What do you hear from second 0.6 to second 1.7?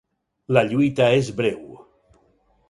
lluita és breu.